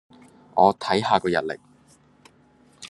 [0.55, 1.59] 我睇下個日曆